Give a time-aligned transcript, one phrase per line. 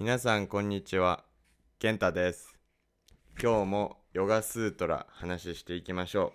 [0.00, 1.24] 皆さんこんにちは。
[1.80, 2.56] 健太です。
[3.42, 6.34] 今日もヨガスートラ話していきましょ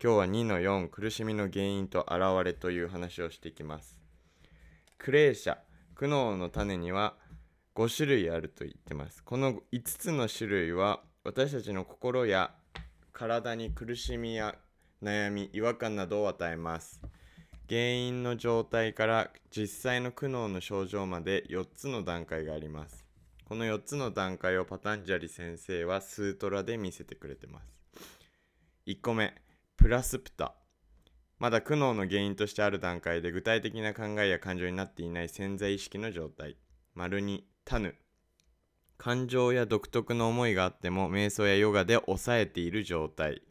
[0.00, 0.02] う。
[0.02, 3.96] 今日は2の4苦しみの原因と現れという話をしていきます。
[4.98, 5.58] クレーシャ
[5.94, 7.14] 苦悩の種には
[7.76, 9.22] 5種類あると言ってます。
[9.22, 12.50] この5つの種類は私たちの心や
[13.12, 14.56] 体に苦しみや
[15.00, 17.00] 悩み違和感などを与えます。
[17.70, 23.06] 原因の状態から実際の苦悩の症状まで4つの段階があります。
[23.44, 27.72] この4つの段階をパタンジャリ先生はスートラで見せてくれてます。
[28.88, 29.32] 1個目
[29.76, 30.56] プラスプタ。
[31.38, 36.56] まだ苦悩の原因としてある段階で具体的な考えや感情になっていない潜在意識の状態。
[36.96, 37.94] 丸2タヌ。
[38.98, 43.42] 感情や独特の思いがあっても瞑想やヨガで抑えている状態。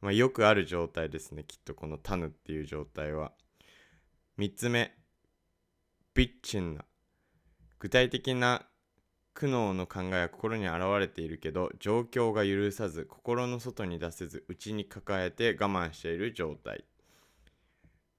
[0.00, 3.32] まあ、よくある状態ですねきっとこのタヌっていう状態は。
[4.38, 4.94] 3つ目
[6.14, 6.84] ビッチンな
[7.78, 8.66] 具体的な
[9.34, 16.84] 苦悩の考えは心に現れているけど状況が許さず心の外に出せず内に抱えて我慢している状態。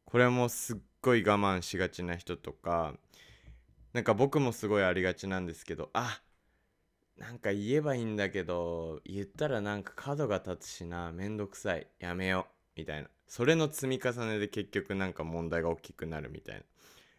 [0.05, 2.93] これもすっごい我慢しがちな人とか
[3.93, 6.21] なんか僕もすごいありがちなんですけどあ
[7.17, 11.87] なんか言えばいいんだけど言ったらなんか角が立つしなめんどくさい。
[11.99, 12.79] やめよう。
[12.79, 13.09] みたいな。
[13.27, 16.61] それの積み重ねで結局なんか問題が大きくなるみたいな。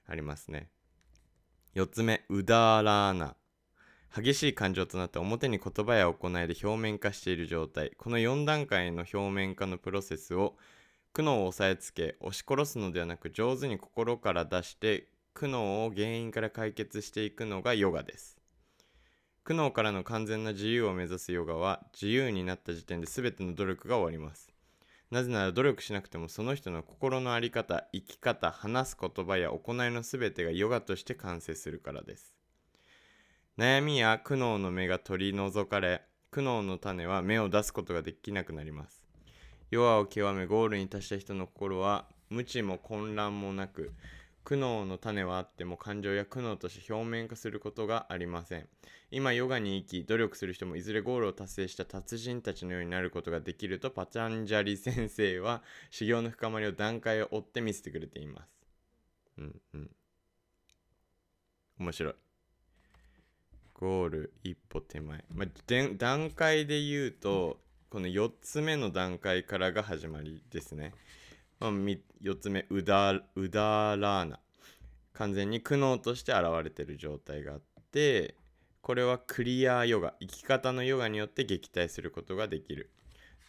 [0.06, 0.68] ありますね。
[1.74, 3.36] 4つ目うだらな。
[4.14, 7.92] 激しい感情となって表に言葉や行いで表面化している状態。
[7.96, 10.56] この4段階の表面化のプロセスを
[11.14, 18.41] 苦悩を押さえつけ押し殺すのではなく上手に心から出して苦悩を原因から解決していくのがヨガです。
[19.44, 24.52] 苦悩からの完全な自由を目指すヨガは自由になった時点で全ての努力が終わります。
[25.10, 32.32] なぜなら努力しなくてもその人の心の在り方生き方話す言葉や行いの全てがヨガとして完成するからです。
[33.58, 39.02] 悩みや苦悩の芽が取り除かれ苦悩の種は芽を出すことができなくなります。
[39.72, 43.92] ヨガを極めゴールに達した人の心は無知も混乱もなく
[44.45, 48.69] 苦悩の種はあっても感情や苦悩として表面化することがありません。
[49.11, 58.48] 今ヨガに生き努力する人もいずれゴールを達成した達人たちのようになることができるとパチャンジャリ先生は修行の深まりを段階を追って見せてくれています。
[59.39, 59.91] うんうん。
[61.79, 62.14] 面白い。
[63.74, 65.48] ゴール一歩手前、まあ、
[65.98, 67.59] 段階で言うと
[67.91, 70.95] この4つ目の段階からが始まりですね。
[71.70, 74.40] まあ、4つ目うだうだらな。
[75.12, 77.61] 完全に苦悩として現れてる状態があっ
[77.92, 78.34] て
[78.80, 82.90] これはクリアヨガ生き方のヨガによって撃退することができる。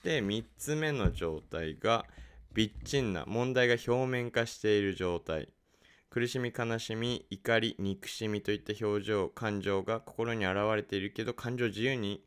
[0.04, 2.06] で3つ目の状態が
[2.54, 5.50] ビッチンな問題が表面化している状態。
[6.12, 12.24] 苦しみ悲しみ怒り憎しみといった表情感情が心に現れているけど感情自由に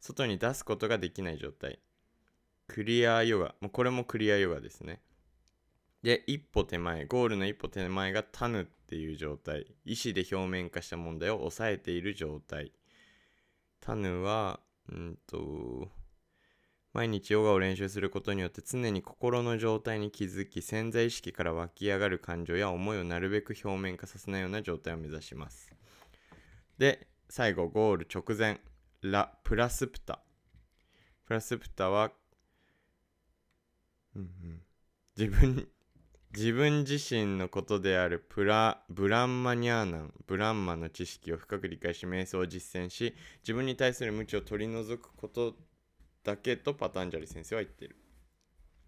[0.00, 1.78] 外に出すことができない状態。
[2.66, 3.54] クリアヨガ。
[3.60, 5.00] もうこれもクリアヨガですね。
[6.02, 9.66] で、一歩手前、ゴールの一歩手前がタヌっていう状態。
[9.84, 12.72] 意思で表面化した問題を抑えている状態。
[13.80, 15.88] タヌは、うんと、
[16.92, 25.72] 毎日ヨガを練習することによって常に心の状態に気づき潜在意識から湧き上がる感情や思いをなるべく表面化させないような状態を目指します。
[26.78, 28.60] で、最後、ゴール直前、
[29.00, 30.20] ラ・プラスプタ。
[31.24, 32.12] プラスプタは、
[34.14, 34.62] うんうん、
[35.16, 35.66] 自分
[36.34, 45.54] 自分自身のことであるプラブランマニャーナンブランマの知識を深く理解し瞑想を実践し自分に対する無知を取り除くこと
[46.24, 47.96] だけとパタンジャリ先生は言っている。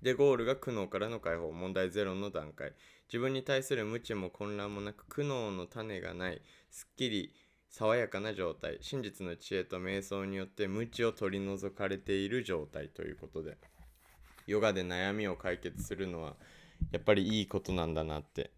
[0.00, 2.72] でゴールが苦悩からの解放問題ゼロの段階。
[3.08, 6.40] 自分に対する無知も混乱もなく苦悩の種がない
[6.70, 7.34] すっきり
[7.68, 8.78] 爽やかな状態。
[8.80, 13.58] 真実の知恵と瞑想によって無知を取り除かれている状態ということで。
[14.46, 16.36] ヨガで悩みを解決するのは
[16.90, 18.50] やっぱりいいことなんだなって。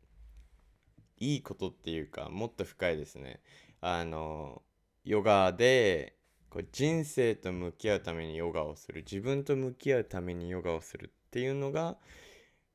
[1.18, 3.40] いいことっていうかもっと深いですね。
[3.80, 4.62] あの
[5.04, 6.16] ヨガで
[6.50, 11.96] こう人生と向き合うためにヨガをする自分と向き合うためにヨガをするっていうのが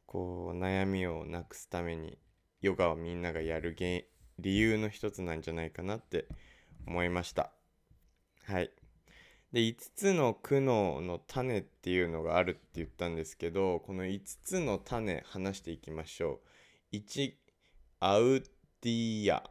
[0.06, 2.18] こう悩みをなくすために
[2.62, 3.76] ヨガをみんながやる
[4.40, 6.28] 理由の一つなんじゃないかなって
[6.88, 7.52] 思いました。
[8.46, 8.72] はい。
[9.53, 16.39] で5つの苦悩の種っていうのがあるって言ったんですけどこの5つの種話していきましょ
[16.92, 16.95] う。
[16.95, 17.33] 1
[18.00, 18.42] アウ
[18.81, 19.50] ディア。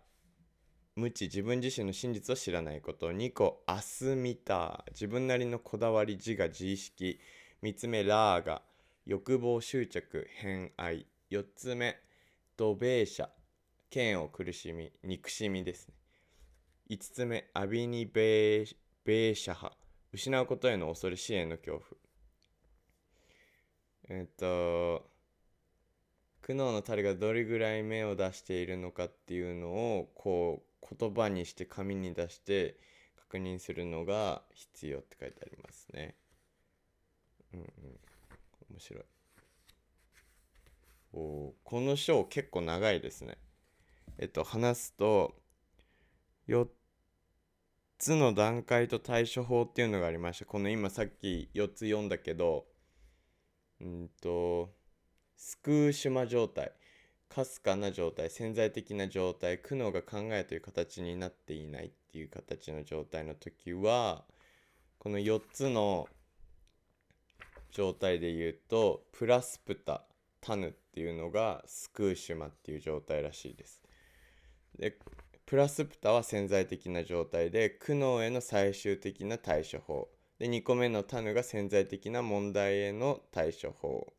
[0.97, 3.11] 無知自分自身の真実を知らないこと。
[3.11, 4.85] 2個アスミタ。
[4.91, 7.21] 自分なりのこだわり自我自意識。
[7.63, 8.63] 3つ目ラーガ。
[9.07, 11.07] 欲望執着偏愛。
[11.31, 11.97] 4つ目
[12.57, 13.29] ドベーシャ
[13.95, 15.95] 嫌悪苦しみ憎しみですね。
[16.91, 19.73] 5つ目アビニベーシャハ
[20.13, 21.85] 失うことへの恐れ支援の恐怖
[24.09, 25.09] えっと
[26.43, 32.77] 苦悩の種がどれぐらい芽を出しているのかっていうのをこう言葉にして紙に出して
[33.31, 36.17] 確認するのが必要って書いてありますね。
[37.55, 37.67] うんうん。
[38.73, 39.05] 面白い。
[41.13, 43.39] おこの章結構長いですね。
[44.19, 45.35] えっと話すと
[46.49, 46.67] 4
[48.01, 50.47] つの段階と対処法っていうのがありました。
[50.47, 52.65] この今さっき4つ読んだけど
[53.81, 54.71] うんと
[55.37, 56.73] スクーシマ状態
[57.29, 64.25] かすかな状態潜在的な状態苦悩が考えという形になっていないっていう形の状態の時は
[64.99, 66.09] この4つの
[67.71, 70.05] 状態で言うとプラスプタ
[70.41, 73.83] タヌっていうのがスクーシマっていう状態らしいです。
[74.79, 74.99] で
[75.51, 80.09] プラスプタは潜在的な状態で苦悩への最終的な対処法。
[80.39, 84.13] で2個目のタヌが潜在的な問題への対処法。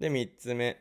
[0.00, 0.80] で3つ目。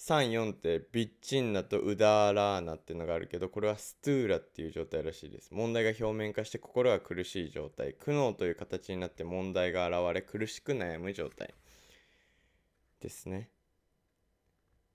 [0.00, 5.54] 34ってビッチンナとウダーラーナっていうのがあるけどこれはストゥーラっていう状態らしいです。
[5.54, 7.94] 問題が表面化して心が苦しい状態。
[7.94, 11.54] 苦悩という形になって問題が現れ苦しく悩む状態
[13.00, 13.48] ですね。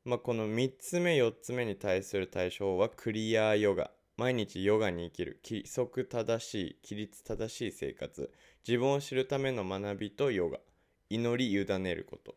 [0.03, 3.91] まあこの3つ目4つ目に対する対象はクリアヨガ。
[4.17, 5.39] 毎日ヨガに生きる。
[5.43, 8.31] 規則正しい規律正しい生活。
[8.67, 10.59] 自分を知るための学びとヨガ。
[11.09, 12.35] 祈り委ねること。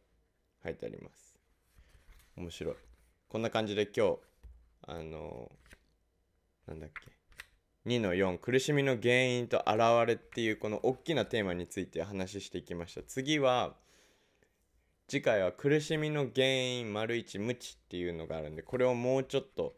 [0.63, 1.39] 書いてあります。
[2.37, 2.75] 面白い。
[3.29, 4.19] こんな感じで今日
[4.87, 5.51] あの
[6.67, 7.15] なんだっけ。
[7.87, 13.03] 2の4苦しみの原因と現れっていうこの大きなテーマについて話していきました。
[13.03, 13.75] 次は
[15.07, 19.75] 次回は苦しみの原因丸一無知っていうのがあるんでこれをもうちょっと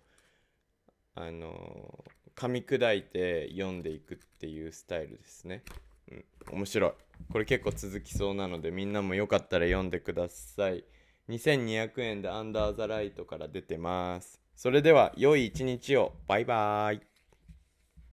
[1.14, 2.04] あの
[2.36, 5.62] 噛み砕いて読んでいくっていうスタイルですね。
[6.12, 6.92] うん、面白い。
[7.32, 10.84] これ結構続きそうなのでみんなもよかったら読んでください。
[11.28, 14.40] 2200円でアンダーザライトから出てます。
[14.54, 16.12] それでは良い一日を。
[16.28, 17.15] バイバーイ。